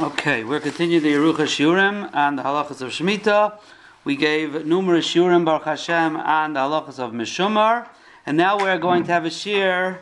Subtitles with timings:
[0.00, 3.58] Okay, we're continuing the Yerucha Shurim and the halachas of Shemitah.
[4.04, 7.88] We gave numerous Shurim, Baruch Hashem, and the halachas of Mishumar.
[8.24, 9.98] And now we're going to have a shir,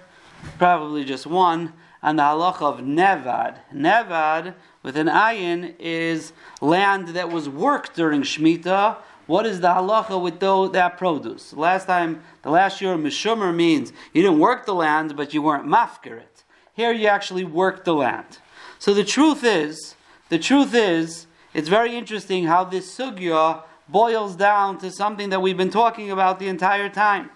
[0.59, 1.73] probably just one,
[2.03, 3.57] on the halacha of Nevad.
[3.73, 8.99] Nevad, with an ayin, is land that was worked during Shemitah.
[9.25, 11.55] What is the halacha with those, that produce?
[11.55, 15.65] Last time, the last year, Mishumar means you didn't work the land, but you weren't
[15.65, 16.45] mafkir it.
[16.75, 18.41] Here you actually worked the land.
[18.79, 19.95] So the truth is,
[20.29, 25.57] the truth is, it's very interesting how this sugya boils down to something that we've
[25.57, 27.31] been talking about the entire time.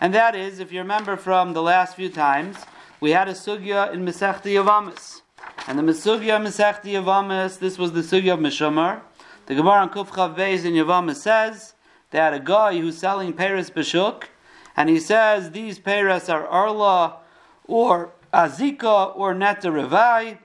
[0.00, 2.56] And that is, if you remember from the last few times,
[3.00, 5.22] we had a sugya in Masechti Yavamis.
[5.66, 9.00] And the Mesugya Masechti Yavamis, this was the sugya of Mishamar.
[9.46, 11.74] The Gemara on Kufchav Beis in Yavamis says
[12.10, 14.24] that a guy who's selling Paris Bashuk,
[14.76, 17.18] and he says these Paris are Arla
[17.66, 20.38] or Azika or Neta Revai,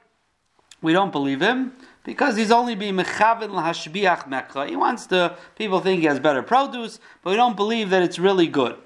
[0.82, 4.68] we don't believe him because he's only being mechavin lahashbiach mekha.
[4.68, 8.20] He wants the people think he has better produce, but we don't believe that it's
[8.20, 8.78] really good.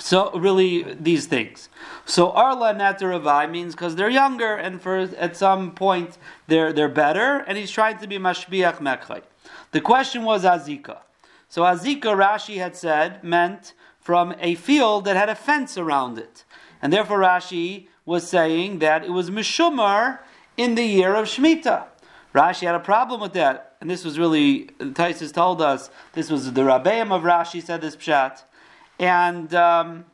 [0.00, 1.68] So really, these things.
[2.06, 7.38] So arla nataravai means because they're younger, and for at some point they're they're better,
[7.46, 9.22] and he's trying to be mashbiach mekha.
[9.72, 10.98] The question was azika.
[11.48, 16.44] So azika, Rashi had said meant from a field that had a fence around it,
[16.80, 20.20] and therefore Rashi was saying that it was mishumar
[20.56, 21.84] in the year of Shemitah.
[22.34, 26.52] Rashi had a problem with that, and this was really Taisus told us this was
[26.52, 28.42] the Rabbeim of Rashi said this pshat,
[28.98, 30.06] and um,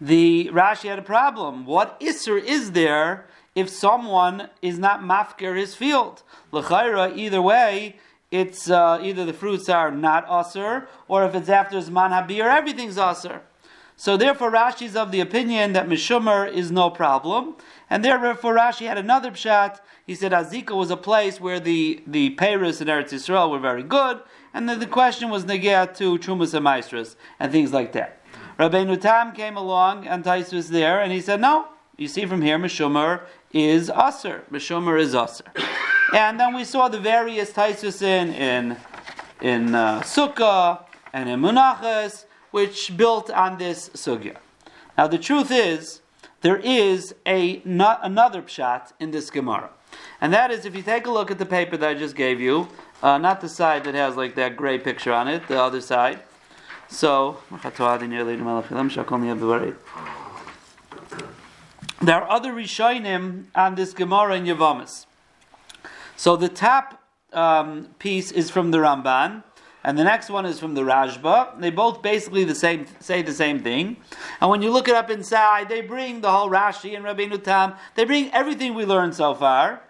[0.00, 1.66] the Rashi had a problem.
[1.66, 6.22] What isser is there if someone is not mafker his field?
[6.50, 7.96] L'chayra, either way,
[8.30, 12.96] it's uh, either the fruits are not usher, or if it's after Zman Habir, everything's
[12.96, 13.42] usher.
[14.02, 17.54] So therefore, Rashi is of the opinion that Mishumer is no problem,
[17.88, 19.78] and therefore Rashi had another pshat.
[20.04, 23.84] He said Azika was a place where the the Paris and Eretz Yisrael were very
[23.84, 24.20] good,
[24.52, 28.20] and then the question was negea to Trumas and Maestras and things like that.
[28.58, 32.42] Rabbeinu Tam came along, and Tais was there, and he said, "No, you see from
[32.42, 33.20] here, Mishumer
[33.52, 34.42] is Aser.
[34.50, 35.44] Mishumer is Aser."
[36.12, 38.76] and then we saw the various Taisus in in
[39.40, 44.36] in uh, Sukkah and in Menachas which built on this sugya.
[44.96, 46.00] Now, the truth is,
[46.42, 49.70] there is a not, another pshat in this Gemara,
[50.20, 52.40] and that is if you take a look at the paper that I just gave
[52.40, 52.68] you,
[53.02, 56.20] uh, not the side that has like that gray picture on it, the other side.
[56.88, 57.38] So,
[62.02, 65.06] there are other Rishonim on this Gemara in Yavamas.
[66.16, 67.00] So the top
[67.32, 69.44] um, piece is from the Ramban,
[69.84, 71.60] and the next one is from the Rashba.
[71.60, 73.96] They both basically the same say the same thing.
[74.40, 77.74] And when you look it up inside, they bring the whole Rashi and Rabbeinu Tam.
[77.96, 79.82] They bring everything we learned so far.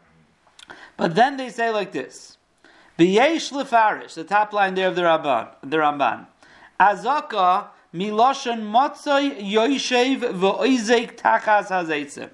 [0.96, 2.38] But then they say like this:
[2.98, 5.48] B'yesh lefarish, the top line there of the Ramban.
[5.62, 6.26] The Ramban.
[6.80, 12.30] Azaka miloshan motzoi yoishev v'oizek tachas hazeitzim.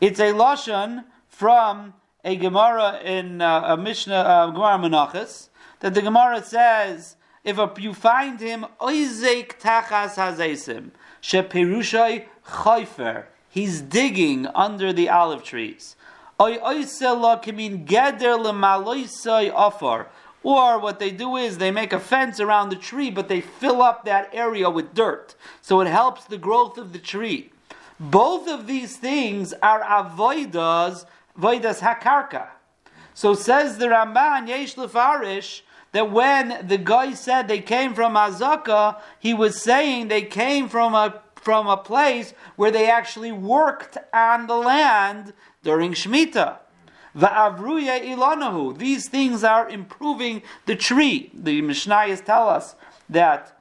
[0.00, 5.47] It's a lashon from a Gemara in uh, a Mishnah, uh, Gemara Menachos
[5.80, 10.90] that the Gemara says, if a, you find him, oizek tachas hazeisim,
[11.22, 15.96] sheperushai chayfer, he's digging under the olive trees.
[16.38, 16.50] Or
[20.78, 24.04] what they do is they make a fence around the tree, but they fill up
[24.04, 25.34] that area with dirt.
[25.60, 27.50] So it helps the growth of the tree.
[27.98, 31.06] Both of these things are avoidas,
[31.36, 32.50] voidas hakarka.
[33.14, 35.62] So says the Ramban, Yesh Lefarish,
[35.98, 40.94] that when the guy said they came from Azaka, he was saying they came from
[40.94, 45.32] a from a place where they actually worked on the land
[45.64, 46.58] during Shemitah.
[47.16, 48.78] Va'avruya ilanahu.
[48.78, 51.32] These things are improving the tree.
[51.34, 52.76] The Mishnayos tell us
[53.08, 53.60] that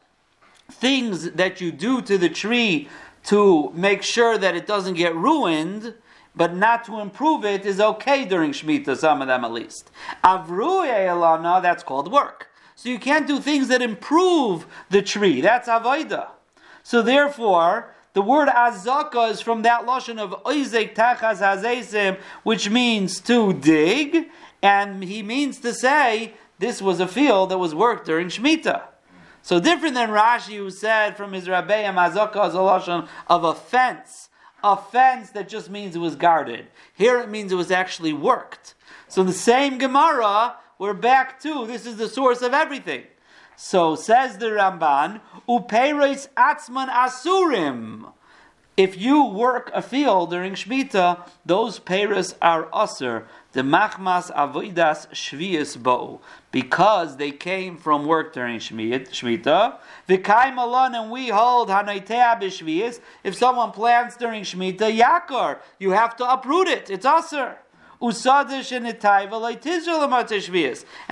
[0.70, 2.88] things that you do to the tree
[3.24, 5.96] to make sure that it doesn't get ruined
[6.38, 9.90] but not to improve it is okay during Shemitah, some of them at least.
[10.24, 12.50] Avru elana, that's called work.
[12.76, 15.42] So you can't do things that improve the tree.
[15.42, 16.28] That's avoida.
[16.84, 23.20] So therefore, the word azaka is from that lashon of oizek tachas hazesim, which means
[23.22, 24.30] to dig,
[24.62, 28.84] and he means to say this was a field that was worked during Shemitah.
[29.42, 33.68] So different than Rashi, who said from his Rabbeim, azaka is a lashon of offense
[33.70, 34.30] fence
[34.64, 36.68] a fence that just means it was guarded.
[36.94, 38.76] Here it means it was actually worked.
[39.08, 43.04] So the same Gemara, we're back to this is the source of everything.
[43.56, 48.12] So says the Ramban, Upeiros atzman asurim.
[48.78, 53.26] If you work a field during Shemitah, those peiros are usr.
[53.58, 56.22] The machmas avoidas shvius bo'u,
[56.52, 59.80] because they came from work during Shemitah.
[60.08, 63.00] V'kaim alon, and we hold hanoitea b'shvius.
[63.24, 66.92] If someone plants during Shemitah, yakar, you have to uproot it.
[66.92, 67.58] It's usher.
[68.00, 68.12] And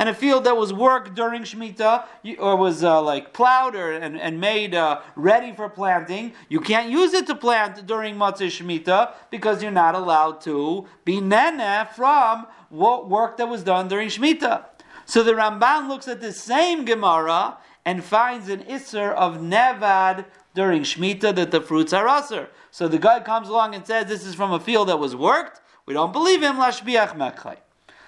[0.10, 2.06] a field that was worked during Shemitah
[2.38, 6.92] or was uh, like plowed or, and, and made uh, ready for planting, you can't
[6.92, 12.46] use it to plant during Matzah Shemitah because you're not allowed to be nene from
[12.70, 14.66] what work that was done during Shemitah.
[15.06, 20.84] So the Ramban looks at the same Gemara and finds an Isser of Nevad during
[20.84, 22.50] Shemitah that the fruits are usher.
[22.72, 25.62] So the guy comes along and says this is from a field that was worked.
[25.86, 27.58] We don't believe him, lashbiach mekhay.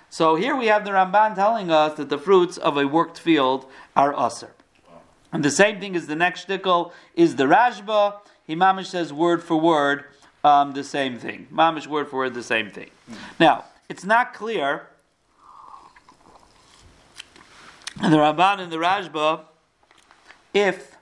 [0.10, 3.66] So here we have the Ramban telling us that the fruits of a worked field
[3.96, 4.50] are usr.
[5.32, 8.20] And the same thing as the next shtickle is the Rashba.
[8.46, 10.06] He mamish says word for word
[10.44, 11.48] um, the same thing.
[11.54, 12.90] Mamish word for word the same thing.
[13.12, 13.16] Mm.
[13.40, 14.88] Now, it's not clear.
[18.02, 19.42] And the Ramban and the Rashba,
[20.54, 20.96] if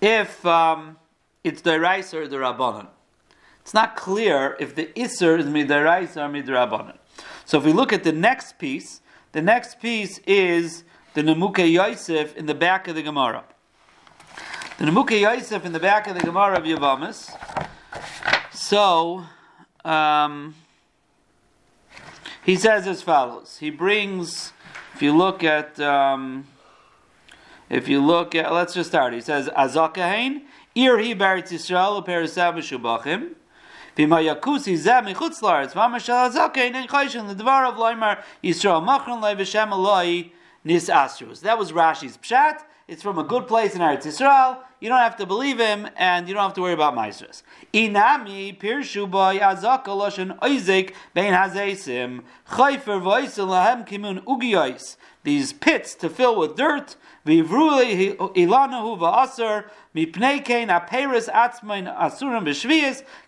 [0.00, 0.98] if um,
[1.42, 2.88] it's the Rice or the Rabbanon.
[3.66, 6.98] It's not clear if the Isser is Midaraisa or Midrabanan.
[7.44, 9.00] So if we look at the next piece,
[9.32, 10.84] the next piece is
[11.14, 13.42] the Nemuke Yosef in the back of the Gemara.
[14.78, 17.28] The Nemuke Yosef in the back of the Gemara of Yavamas.
[18.52, 19.24] So,
[19.84, 20.54] um,
[22.44, 23.56] he says as follows.
[23.58, 24.52] He brings,
[24.94, 26.46] if you look at, um,
[27.68, 29.12] if you look at, let's just start.
[29.12, 30.42] He says, Azakahain,
[30.76, 33.32] Ir he Baritz Yisrael, Perisav Shubachim.
[33.96, 39.70] V'mayakusi zeh mechutz laaretz v'amashal hazakein and chayshin l'dvar of loymar Yisrael machron loy v'shem
[39.70, 40.30] aloi
[40.64, 41.40] nis asrus.
[41.40, 42.60] That was Rashi's pshat.
[42.88, 44.58] It's from a good place in Eretz Yisrael.
[44.80, 47.42] You don't have to believe him, and you don't have to worry about maestros.
[47.72, 52.20] Inami pirshu boy azaka loshen oizik bein hazeisim
[52.50, 54.96] chayfer v'oisil lahem kimun ugiyos.
[55.24, 56.96] These pits to fill with dirt.
[57.26, 59.64] V'ivru ilanahu v'aser
[59.96, 62.44] Mipnei kein asurim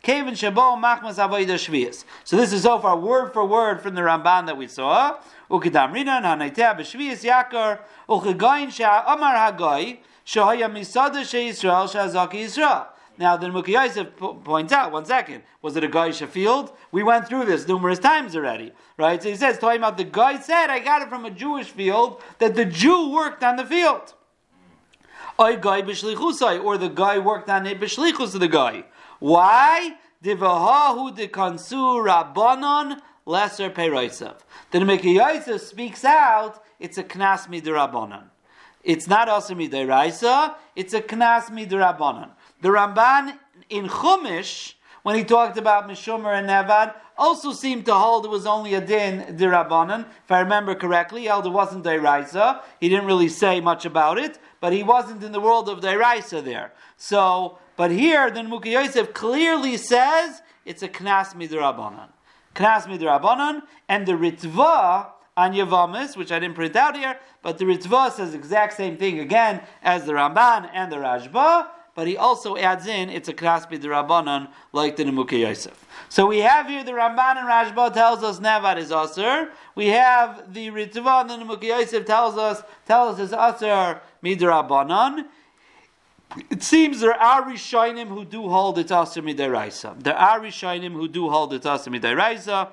[0.02, 2.04] kevin machmas.
[2.24, 5.16] So this is so far word for word from the Ramban that we saw.
[5.50, 6.76] Hanaitea
[7.24, 9.98] yakar, hagoy,
[12.34, 12.86] Yisrael.
[13.16, 16.76] Now, the Muki Yosef points out, one second, was it a Goyish field?
[16.92, 19.20] We went through this numerous times already, right?
[19.20, 22.22] So he says, talking about the guy said, I got it from a Jewish field,
[22.38, 24.14] that the Jew worked on the field
[25.38, 28.84] or the guy worked on it b'shlichus of the guy.
[29.20, 29.96] Why?
[30.22, 34.34] Divahahu de kansu rabbanon lesser peiroisav.
[34.72, 38.24] The Nemeki Yosef speaks out, it's a knas midirabbanon.
[38.82, 42.30] It's not also midiraisa, it's a knas midirabbanon.
[42.60, 43.38] The Ramban
[43.70, 44.74] in Chumash,
[45.04, 48.80] when he talked about Mishumer and Nevad, also seemed to hold it was only a
[48.80, 50.04] din dirabanan.
[50.24, 52.62] If I remember correctly, he wasn't diraisa.
[52.80, 56.44] He didn't really say much about it but he wasn't in the world of Dairaisa
[56.44, 56.72] there.
[56.96, 62.08] So, but here, the Muki Yosef clearly says it's a Knas Midrabanan.
[62.54, 67.64] Knas Midrabanan, and the Ritva on Yavamis, which I didn't print out here, but the
[67.64, 72.16] Ritva says the exact same thing again as the Ramban and the Rashba, but he
[72.16, 75.84] also adds in it's a Knas Midrabanan like the Nemuke Yosef.
[76.08, 79.50] So we have here the Ramban and Rashba tells us Nevad is Aser.
[79.74, 85.24] We have the Ritva and the Nemuke Yosef tells us tells us Aser midrabanan.
[86.48, 90.00] It seems there are Rishonim who do hold it Aser midiraisa.
[90.00, 92.68] There are Rishonim who do hold it Aser midiraisa.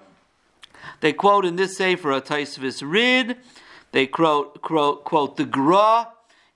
[0.99, 3.37] They quote in this sefer a Taisvis Rid.
[3.91, 6.09] They quote, quote, quote the Gra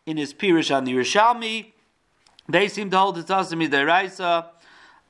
[0.05, 1.71] in his Pirish on the Yerushalmi.
[2.49, 4.47] They seem to hold it's Aser midiraisa.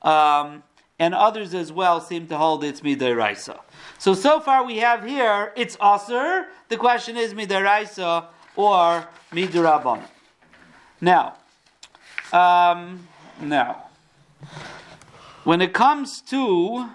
[0.02, 0.62] Um,
[1.00, 3.58] and others as well seem to hold it's midiraisa.
[3.98, 6.46] So so far we have here it's aser.
[6.68, 10.02] The question is midiraisa or midrabon.
[11.00, 11.36] Now,
[12.32, 13.08] um,
[13.40, 13.88] now,
[15.44, 16.90] when it comes to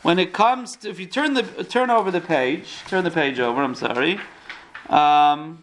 [0.00, 3.38] when it comes to if you turn the turn over the page, turn the page
[3.38, 3.62] over.
[3.62, 4.18] I'm sorry.
[4.88, 5.62] Um,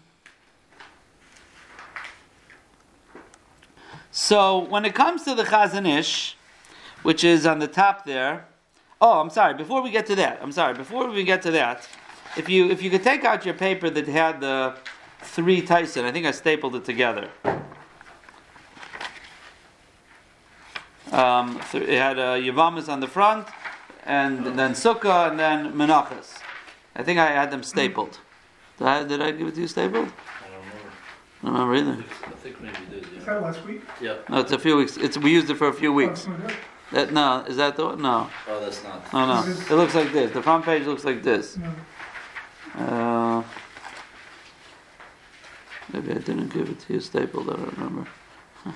[4.19, 6.35] so when it comes to the Chazon Ish,
[7.03, 8.45] which is on the top there.
[8.99, 9.53] Oh, I'm sorry.
[9.53, 10.73] Before we get to that, I'm sorry.
[10.73, 11.87] Before we get to that,
[12.35, 14.75] if you if you could take out your paper that had the
[15.21, 17.29] three Tyson, I think I stapled it together.
[21.13, 23.47] Um, it had uh, Yavamas on the front,
[24.05, 26.39] and, then Sukkah, and then Menachas.
[26.93, 28.19] I think I had them stapled.
[28.77, 30.11] Did I, did I give it to you stapled?
[30.43, 30.91] I don't remember.
[31.41, 32.28] I don't remember either.
[32.39, 33.11] I think maybe you did.
[33.11, 33.19] Yeah.
[33.19, 33.81] Is that last week?
[33.99, 34.15] Yeah.
[34.29, 34.95] No, it's a few weeks.
[34.95, 36.25] It's we used it for a few weeks.
[36.29, 36.47] Oh,
[36.93, 38.01] That no, is that the one?
[38.01, 39.11] No, Oh, that's not.
[39.11, 39.43] no, no.
[39.43, 40.31] It looks like this.
[40.31, 41.57] The front page looks like this.
[42.75, 43.43] Uh,
[45.91, 47.49] maybe I didn't give it to you stapled.
[47.49, 48.07] I don't remember.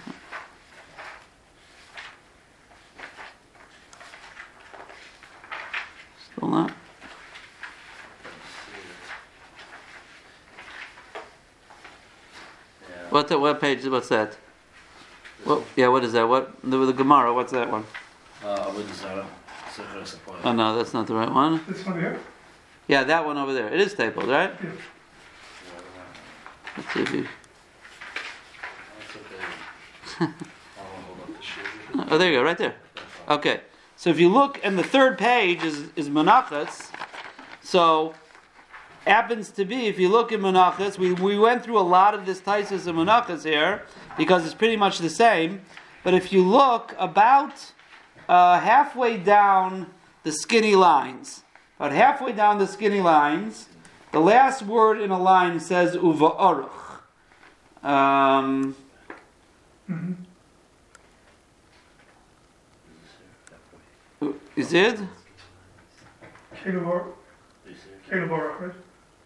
[6.36, 6.72] Still not.
[12.90, 13.03] Yeah.
[13.14, 13.86] What the what page?
[13.86, 14.36] What's that?
[15.44, 15.62] What?
[15.76, 16.28] Yeah, what is that?
[16.28, 17.32] What the, the Gemara?
[17.32, 17.86] What's that one?
[18.44, 19.24] Uh, with Zara.
[19.72, 20.40] Sefer Sapphire.
[20.44, 21.62] Oh no, that's not the right one.
[21.68, 22.20] This one here?
[22.88, 23.72] Yeah, that one over there.
[23.72, 24.52] It is stapled, right?
[24.64, 24.70] Yeah.
[26.76, 27.28] Let's see if you.
[28.98, 29.44] That's okay.
[30.20, 32.08] I won't hold up the shoe.
[32.10, 32.74] Oh, there you go, right there.
[33.30, 33.62] Okay.
[33.96, 36.90] So if you look, and the third page is is Menachas.
[37.62, 38.16] So
[39.06, 42.26] happens to be, if you look at Menachas, we, we went through a lot of
[42.26, 43.84] this Taisus of Menachas here
[44.18, 45.62] because it's pretty much the same.
[46.04, 47.72] But if you look about
[48.30, 49.88] uh, halfway down
[50.24, 51.44] the skinny lines,
[51.80, 53.68] about halfway down the skinny lines,
[54.12, 56.70] the last word in a line says Uva Aruch.
[57.88, 58.76] Um,
[64.56, 65.00] is it?
[66.64, 67.06] Caleb Bar-
[67.68, 68.10] You see?
[68.10, 68.72] Caleb Baruch, right?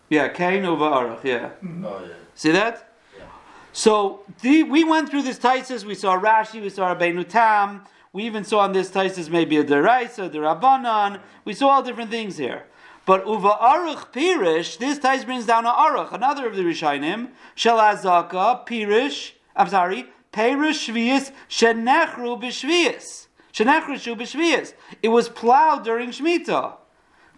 [0.09, 1.49] Yeah, Kain Uva Aruch, yeah.
[1.63, 1.85] Mm.
[1.85, 2.13] Oh, yeah.
[2.35, 2.93] See that?
[3.17, 3.25] Yeah.
[3.73, 5.83] So the, we went through this Taisus.
[5.83, 6.61] We saw Rashi.
[6.61, 7.83] We saw Rabbeinu Tam.
[8.13, 11.19] We even saw on this Taisus maybe a Deraisa, the Rabbanan.
[11.45, 12.63] We saw all different things here.
[13.05, 17.77] But Uva Aruch Pirish, this Tais brings down a Aruch, another of the Rishainim, Shel
[17.77, 19.31] Azaka Pirish.
[19.55, 23.27] I'm sorry, Pirish Shvius Shenechru B'Shvius.
[23.53, 24.73] Shenechru Shu B'Shvius.
[25.01, 26.75] It was plowed during Shemitah.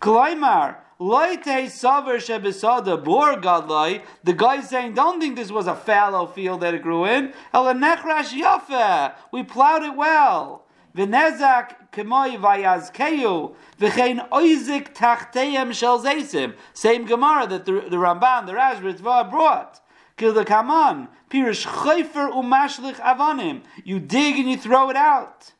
[0.01, 1.39] Klaimar, The
[4.35, 7.33] guy saying, Don't think this was a fallow field that it grew in.
[9.31, 10.65] We plowed it well.
[10.95, 16.55] V'nezak kemoi vayazkeyu, v'chein oizik tachteyem shel zeisim.
[16.73, 19.79] Same Gemara that the, Ramban, the Rashba brought.
[20.17, 23.61] Kil the Kaman, pirish chayfer umashlich avanim.
[23.85, 25.53] You dig and you throw it out.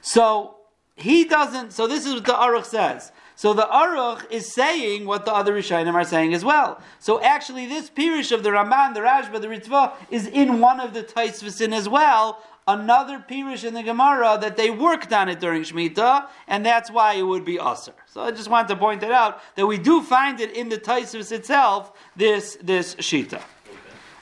[0.00, 0.57] So
[0.98, 1.72] he doesn't.
[1.72, 3.12] So this is what the Aruch says.
[3.36, 6.80] So the Aruch is saying what the other Rishonim are saying as well.
[6.98, 10.92] So actually, this Pirish of the Ramban, the Rashba, the Ritva is in one of
[10.92, 12.42] the Taisvasin as well.
[12.66, 17.14] Another Pirish in the Gemara that they worked on it during Shemitah, and that's why
[17.14, 17.94] it would be Aser.
[18.06, 20.76] So I just wanted to point it out that we do find it in the
[20.76, 21.92] Taisvas itself.
[22.16, 23.40] This this Shita.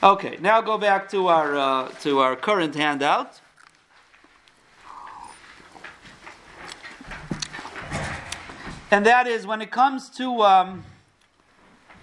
[0.02, 3.40] Okay, now go back to our uh, to our current handout.
[8.90, 10.84] And that is when it comes to um,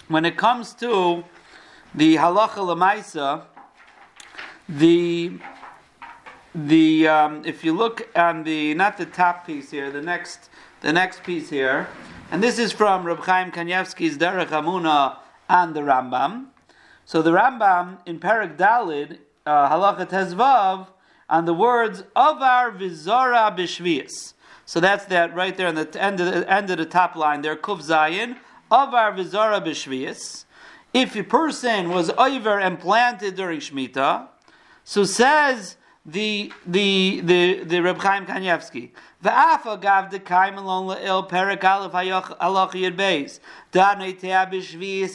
[0.08, 1.24] when it comes to
[1.96, 3.46] the halacha lemaisa,
[4.68, 5.34] the
[6.54, 10.50] the um, if you look on the not the top piece here, the next
[10.82, 11.88] the next piece here,
[12.32, 15.18] and this is from Reb Chaim Kanievsky's Derech Amuna
[15.50, 16.48] and the Rambam.
[17.06, 20.88] So the Rambam in Perek Dalid uh, halacha tezvav
[21.30, 24.34] on the words avar vizora b'shvius.
[24.74, 27.44] So that's that right there on the end of the, end of the top line
[27.44, 28.38] there, Kuf Zayin,
[28.72, 29.62] Avar Vizara.
[30.92, 34.30] If a person was over and planted during Shemitah,
[34.84, 35.78] so says
[36.08, 38.90] the the the the Reb Chaim Kanievsky.
[39.24, 43.40] Va'afa gav de kaim alon le'il perik aleph halach yid beis.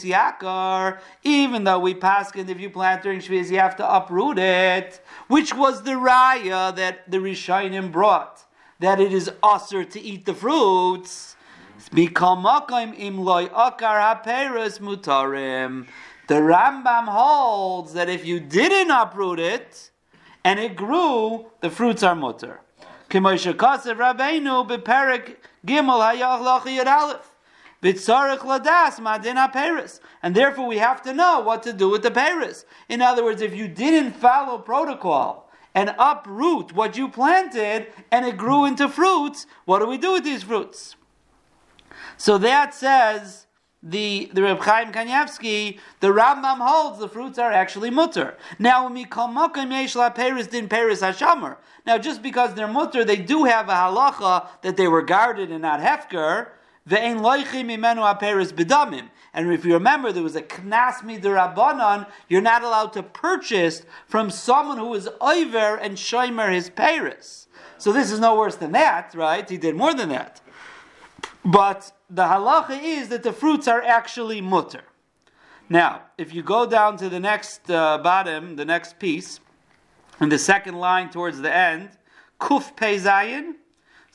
[0.05, 0.99] Yakar.
[1.25, 5.53] Even though we paskin if you plant during Shvius, you have to uproot it, which
[5.53, 8.45] was the raya that the Rishonim brought
[8.79, 11.35] that it is usher to eat the fruits.
[16.27, 19.91] The Rambam holds that if you didn't uproot it
[20.43, 22.61] and it grew, the fruits are mutter.
[30.21, 32.65] And therefore we have to know what to do with the Paris.
[32.87, 38.37] In other words, if you didn't follow protocol and uproot what you planted and it
[38.37, 40.95] grew into fruits, what do we do with these fruits?
[42.17, 43.47] So that says
[43.81, 48.37] the the Reb Chaim Kanievsky, the Rambam holds the fruits are actually mutter.
[48.57, 51.57] Now la din peris hashamer.
[51.85, 55.61] Now just because they're mutter, they do have a halacha that they were guarded and
[55.61, 56.49] not hefker.
[56.89, 59.09] Ve'en loichim imenu aperis bedamim.
[59.33, 62.07] And if you remember, there was a knas midirabanan.
[62.27, 67.47] You're not allowed to purchase from someone who is over and shomer his peris.
[67.77, 69.47] So this is no worse than that, right?
[69.47, 70.41] He did more than that.
[71.45, 74.81] But the halacha is that the fruits are actually mutter.
[75.69, 79.39] Now, if you go down to the next uh, bottom, the next piece,
[80.19, 81.91] in the second line towards the end,
[82.39, 83.55] Kuf Pei Zayin.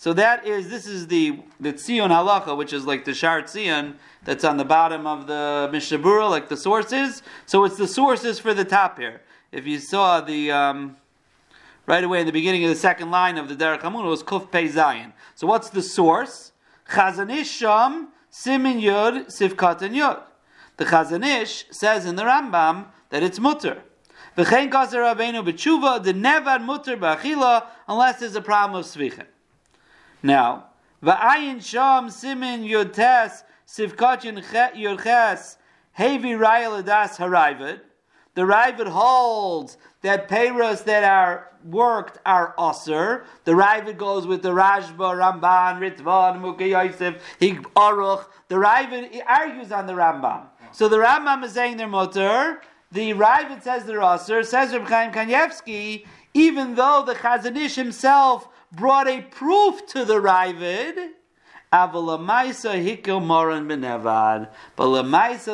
[0.04, 3.94] So that is this is the the Tzion halacha, which is like the Shar Tzion
[4.22, 5.96] that's on the bottom of the Mishnah
[6.28, 7.22] like the sources.
[7.46, 9.22] So it's the sources for the top here.
[9.50, 10.98] If you saw the um,
[11.86, 14.22] right away in the beginning of the second line of the Derech Hamun, it was
[14.22, 15.14] Kuf Pei Zayin.
[15.36, 16.52] So what's the source?
[16.90, 20.20] Chazon Ish Sham Simin Yud Sivkatan Yud.
[20.76, 23.80] The Chazon Ish says in the Rambam that it's mutter.
[24.36, 29.28] V'chein kaser Rabbeinu b'tshuva the nevad mutter b'achila unless there's a problem of svichin.
[30.24, 30.68] Now,
[31.02, 34.42] v'ayin sham simin yotes sivkachin
[34.74, 35.58] yorches
[35.98, 37.80] hevi raya ladas harayvid.
[38.34, 43.24] The Ravid holds that payros that are worked are osir.
[43.44, 48.24] The Ravid goes with the Rashba, Ramban, Ritvan, Mukhe Yosef, Hig Aruch.
[48.48, 50.46] The Ravid argues on the Rambam.
[50.72, 52.62] So the Rambam is saying they're mutter.
[52.90, 54.42] The Ravid says they're osir.
[54.42, 60.14] Says Reb Chaim Kanievsky, even though the Chazon Ish himself brought a proof to the
[60.14, 61.10] Ravid.
[61.70, 62.78] But lamaisa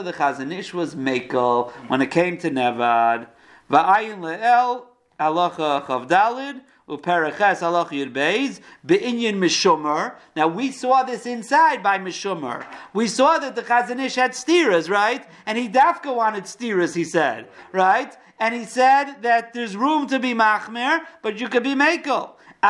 [0.04, 3.26] the Chazon Ish was mekel when it came to nevad.
[10.36, 12.66] Now we saw this inside by mishumer.
[12.92, 15.24] We saw that the Chazon Ish had stiras, right?
[15.46, 18.14] And he dafka wanted stiras, he said, right?
[18.38, 22.32] And he said that there's room to be machmer, but you could be mekel.
[22.62, 22.68] The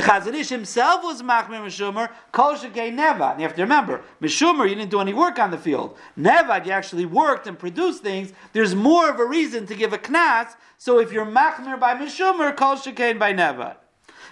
[0.00, 3.32] Chazon Ish himself was machmir mishumer, kol shekei nevad.
[3.32, 5.98] And you have to remember, mishumer, you didn't do any work on the field.
[6.18, 8.32] Nevad, you actually worked and produced things.
[8.54, 10.54] There's more of a reason to give a knas.
[10.78, 13.76] So if you're machmir by mishumer, kol shekei by nevad.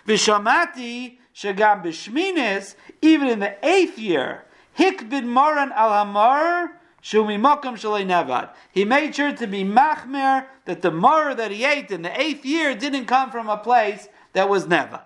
[0.09, 6.71] Vishamati shagam b'shminis, even in the eighth year, hik bin moran al.
[7.07, 8.51] Shumi Shalei Nevad.
[8.73, 12.45] He made sure to be machmer that the mor that he ate in the eighth
[12.45, 15.05] year didn't come from a place that was Nevad.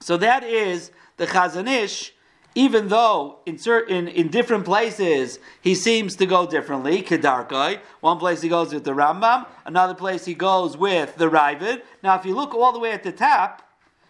[0.00, 2.14] So that is the Chazon Ish,
[2.54, 7.80] even though in, certain, in different places he seems to go differently, Kedarkai.
[8.00, 11.82] One place he goes with the Rambam, another place he goes with the Ravid.
[12.02, 13.68] Now, if you look all the way at the top,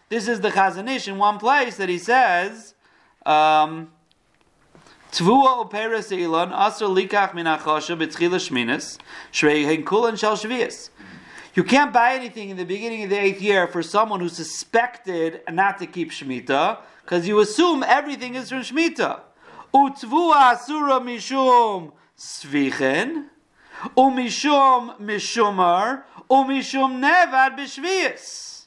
[0.08, 2.74] this is the Chazon Ish in one place that he says,
[3.26, 3.90] um,
[5.12, 8.98] Tvua operas ilon asur likach min achosha b'tchila shminis
[9.30, 10.88] shreihen kulan shel shvius.
[11.54, 15.42] You can't buy anything in the beginning of the eighth year for someone who suspected
[15.50, 19.20] not to keep shmita because you assume everything is from shmita.
[19.74, 23.26] Utvua asura mishum svichen
[23.94, 28.64] umishum mishumar umishum nevad b'shvius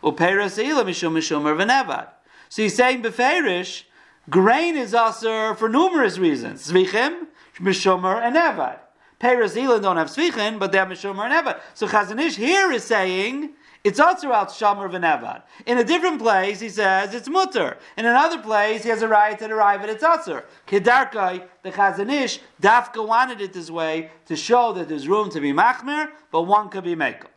[0.00, 2.10] uperas ilon mishum mishumar v'nevad.
[2.50, 3.82] So he's saying beferish
[4.28, 6.70] Grain is also for numerous reasons.
[6.70, 7.26] Zvichim,
[7.58, 8.78] Mishomer, and Evad.
[9.18, 11.60] Peres Elon don't have Zvichim, but they have Mishomer and Evad.
[11.74, 15.42] So Chazon Ish here is saying it's also out Shomer v'Nevad.
[15.66, 17.78] In a different place, he says it's mutter.
[17.96, 20.44] In another place, he has a right to arrive at its Atzer.
[20.66, 25.40] Kedarkai, the Chazon Ish, Dafka wanted it this way to show that there's room to
[25.40, 27.28] be Machmer, but one could be Mekel.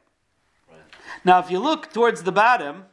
[0.70, 0.80] Right.
[1.24, 2.86] Now, if you look towards the bottom,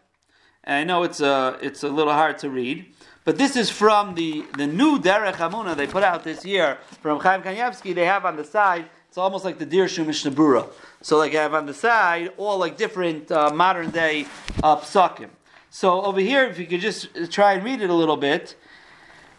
[0.64, 2.94] I know it's a, it's a little hard to read.
[3.28, 7.20] But this is from the, the new Derech Hamuna they put out this year from
[7.20, 7.94] Chaim Kanievsky.
[7.94, 10.66] They have on the side, it's almost like the Dirshu Mishnah Berurah.
[11.02, 14.24] So like I have on the side all like different uh, modern day
[14.62, 15.28] uh, psakim.
[15.68, 18.56] So over here, if you could just try and read it a little bit.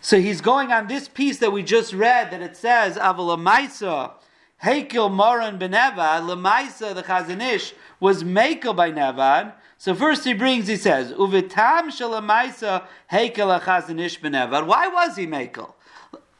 [0.02, 4.12] So he's going on this piece that we just read that it says Avalamaisa
[4.63, 9.54] Hekel Moran Benevad Lamaisa the Chazon Ish was Mekel by Nevad.
[9.80, 14.68] So first he brings, he says, Uvitam shalamaisa hekel achazanish benevad.
[14.68, 15.72] Why was he mekel?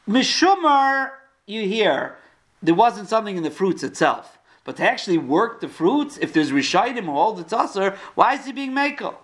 [0.06, 1.12] Mishumar,
[1.46, 2.18] you hear,
[2.62, 4.38] there wasn't something in the fruits itself.
[4.64, 8.44] But to actually work the fruits, if there's rishayim or all the tusser, why is
[8.44, 9.14] he being mekel?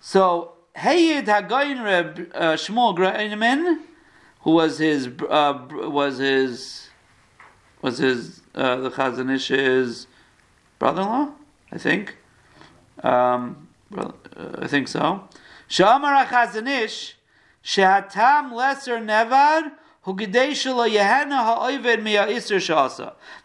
[0.00, 3.80] So, Hayid Hagoyin Reb uh, Shmuel Greinaman,
[4.40, 6.88] who was his, uh, was his,
[7.82, 10.06] was his, uh, the Chazon Ish's
[10.78, 11.32] brother-in-law,
[11.70, 12.16] I think.
[13.02, 15.28] Um, well, uh, I think so.
[15.68, 17.16] Shamar Chazon Ish,
[17.64, 20.14] Shehatam Lesser Nevad, the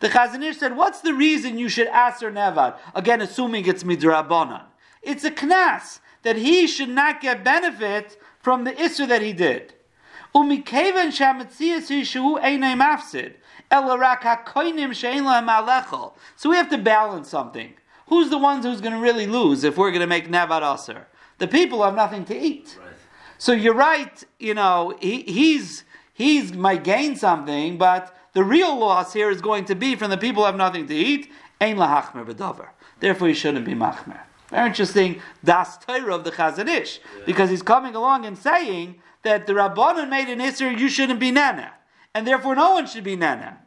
[0.09, 2.77] Chazon Ish said, What's the reason you should ask aser nevad?
[2.93, 4.63] Again, assuming it's midrabanan.
[5.01, 9.73] It's a knas that he should not get benefit from the isser that he did.
[10.33, 10.41] So
[16.49, 17.73] we have to balance something.
[18.07, 21.07] Who's the ones who's going to really lose if we're going to make Nevad Aser?
[21.37, 22.77] The people have nothing to eat.
[22.79, 22.93] Right.
[23.37, 29.13] So you're right, you know, he, he's, he's might gain something, but the real loss
[29.13, 32.25] here is going to be from the people who have nothing to eat, Ein lahachmer
[32.25, 32.69] b'davar.
[32.99, 34.19] Therefore, he shouldn't be machmer.
[34.49, 39.47] Very interesting, das Torah of the Chazon Ish, because he's coming along and saying that
[39.47, 41.73] the Rabbanon made an Isser, you shouldn't be nana,
[42.13, 43.57] and therefore no one should be nana.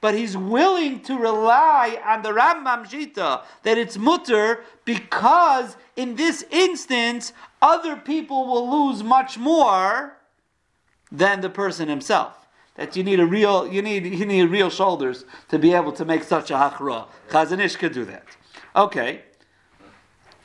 [0.00, 6.44] But he's willing to rely on the Rambam Shita that it's mutter because in this
[6.50, 10.16] instance, other people will lose much more
[11.10, 12.46] than the person himself.
[12.76, 16.04] That you need a real, you need, you need real shoulders to be able to
[16.04, 17.08] make such a hachra.
[17.30, 18.24] Chazon Ish could do that.
[18.76, 19.22] Okay.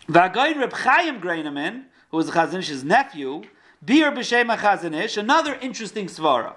[0.08, 3.44] V'agoyin Reb Chaim Greinaman, who was the Chazon Ish's nephew,
[3.86, 6.56] Bir b'shem Chazon Ish, another interesting svara.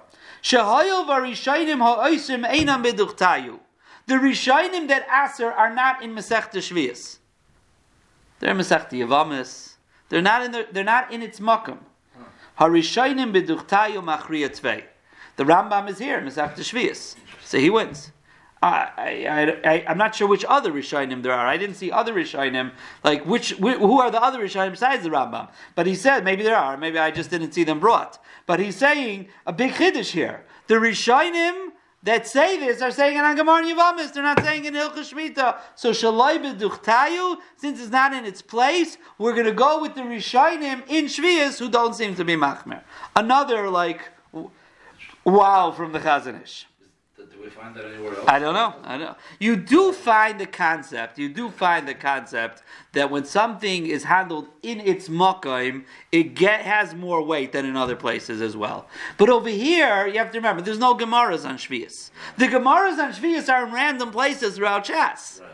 [4.07, 7.17] The Rishayim that Aser are not in Masech Shvius.
[8.39, 9.75] They're in Masech Yavamis.
[10.09, 11.79] They're not in the, they're not in its makam.
[12.59, 14.83] Harishayim beduchtayu machriya tvei.
[15.35, 17.15] The Rambam is here, Masech Shvius.
[17.43, 18.11] So he wins.
[18.61, 21.45] I, I'm not sure which other Rishonim there are.
[21.45, 22.71] I didn't see other Rishonim.
[23.03, 25.49] Like, which, wh- who are the other Rishonim besides the Rambam?
[25.75, 26.75] But he said, maybe there are.
[26.77, 28.17] Maybe I just didn't see them brought.
[28.45, 30.43] But he's saying a big Chiddush here.
[30.67, 31.69] The Rishonim
[32.03, 34.13] that say this are saying it on Gemara Yavamis.
[34.13, 35.57] They're not saying it in Hilchah Shmita.
[35.75, 40.01] So Shalai B'duchtayu, since it's not in its place, we're going to go with the
[40.01, 42.81] Rishonim in Shvias who don't seem to be Machmer.
[43.15, 44.09] Another, like,
[45.25, 46.65] wow from the Chazon Ish.
[47.37, 48.25] Do we find that anywhere else?
[48.27, 48.73] I don't know.
[48.83, 49.15] I don't know.
[49.39, 51.19] You do find the concept.
[51.19, 56.61] You do find the concept that when something is handled in its makaim, it get,
[56.61, 58.87] has more weight than in other places as well.
[59.17, 62.09] But over here, you have to remember, there's no gemaras on Shvius.
[62.37, 65.39] The gemaras on Shvius are in random places throughout Chas.
[65.43, 65.51] Right.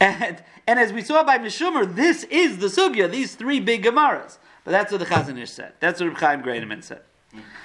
[0.00, 4.36] And, and as we saw by Mishumer, this is the sugya, these three big gemaras.
[4.64, 5.72] But that's what the Chazon Ish said.
[5.80, 7.02] That's what Reb Chaim Greinaman said.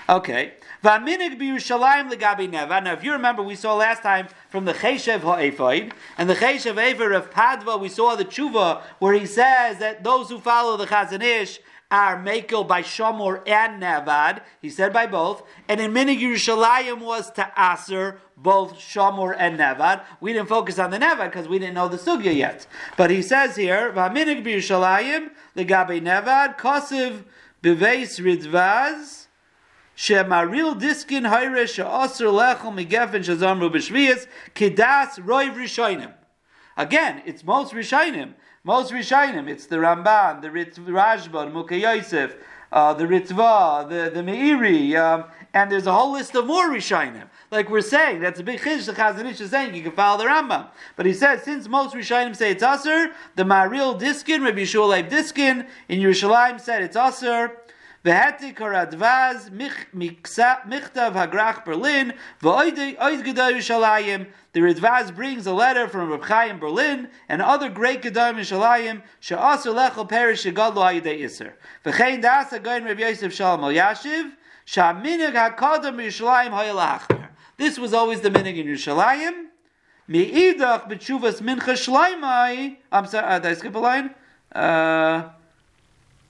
[0.10, 0.54] Okay.
[0.84, 6.78] Now, if you remember, we saw last time from the Cheshev ha'efoid, and the Cheshev
[6.78, 10.86] Efer of Padva, we saw the tshuva where he says that those who follow the
[10.86, 14.42] Chazon Ish are makel by Shomor and Nevad.
[14.62, 15.44] He said by both.
[15.70, 20.04] And in Minig Yerushalayim was to Aser, both Shomor and Nevad.
[20.20, 22.68] We didn't focus on the Nevad because we didn't know the Sugya yet.
[22.98, 27.24] But he says here, V'aminig b'Yerushalayim legabi Nevad, Kosiv
[27.64, 29.27] b'veis ridvaz,
[29.98, 36.14] Shemaril diskin hayre she'asr lechel migefen shazamru b'shviyas kidas roiv.
[36.78, 38.34] Again, it's most rishonim.
[38.64, 39.50] Most rishonim.
[39.50, 42.36] It's the Ramban, the Rit- Mukha Yosef,
[42.72, 45.24] uh, the Ritva, the the Meiri, um,
[45.56, 47.28] and there's a whole list of more rishonim.
[47.50, 48.86] Like we're saying, that's a big chiddush.
[48.86, 51.96] The Chazon Ish is saying you can follow the Rambam, but he says since most
[51.96, 56.96] rishonim say it's aser, the Maril diskin, Rabbi Yeshua Leib diskin in Yerushalayim said it's
[56.96, 57.54] aser.
[58.06, 64.28] V'hati karadvaz michtav hagrach Berlin v'oid gedar Yerushalayim.
[64.54, 69.72] The Ridvaz brings a letter from Reb Chaim Berlin and other great gedar Yerushalayim she'aser
[69.72, 71.56] lechel perish shegadlu ayidei iser.
[71.84, 74.32] V'chein das hagoyin Reb Yosef Shalom Elyashiv
[74.66, 77.30] sha'minig hakadam Yerushalayim hayalachmer.
[77.58, 79.48] This was always the minig in Yerushalayim.
[80.08, 82.78] Me'idach b'tshuvas mincha shleimai.
[82.92, 84.16] I'm sorry, uh, did I skip a line?
[84.54, 85.30] Uh,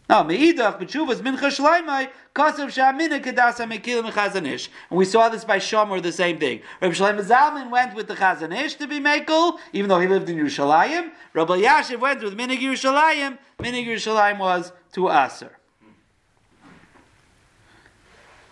[0.09, 4.69] no, meidach b'tshuvas mincha shleimai kasav sha'amina kedasa mekil mechazanish.
[4.89, 6.61] And we saw this by Shomer, the same thing.
[6.81, 10.29] Rabbi Shlomo Zalman went with the Chazon Ish to be mekel, even though he lived
[10.29, 11.11] in Yerushalayim.
[11.33, 13.37] Rabbi Yashiv went with minig Yerushalayim.
[13.59, 15.57] Minig Yerushalayim was to Aser.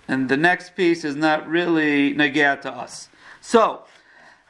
[0.07, 3.09] And the next piece is not really negea to us.
[3.41, 3.85] So,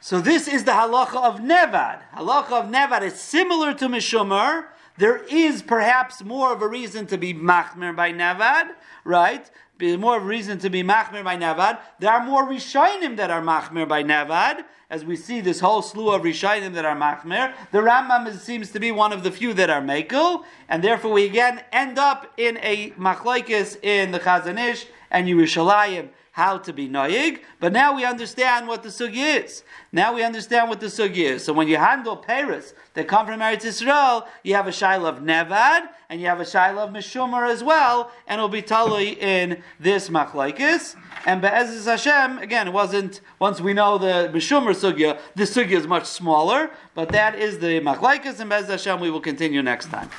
[0.00, 2.00] so this is the halacha of Nevad.
[2.14, 4.64] Halacha of Nevad is similar to Mishumer.
[4.98, 8.70] There is perhaps more of a reason to be machmer by Nevad,
[9.04, 9.50] right?
[9.78, 11.78] More of a reason to be machmer by Nevad.
[11.98, 16.10] There are more Rishonim that are machmer by Nevad, as we see this whole slew
[16.10, 17.52] of Rishonim that are machmer.
[17.72, 21.12] The Rambam is, seems to be one of the few that are mekel, and therefore
[21.12, 26.70] we again end up in a machlaikis in the Chazon Ish and Yerushalayim how to
[26.70, 29.64] be noyig, but now we understand what the sugi is.
[29.90, 31.42] Now we understand what the sugi is.
[31.42, 35.20] So when you handle Paris that come from Eretz Yisrael, you have a shaila of
[35.20, 39.62] Nevad, and you have a shaila of Meshumer as well, and it'll be totally in
[39.80, 40.94] this machlaikis.
[41.24, 45.86] And Be'ezus Hashem, again, it wasn't, once we know the Meshumer sugya, the sugya is
[45.86, 50.10] much smaller, but that is the machlaikis, and Be'ezus Hashem we will continue next time.